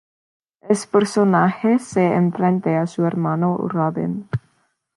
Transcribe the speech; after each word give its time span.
El 0.61 0.77
personaje 0.91 1.77
se 1.77 2.03
enfrente 2.15 2.75
a 2.75 2.87
su 2.87 3.05
hermano, 3.05 3.55
"Robin". 3.67 4.27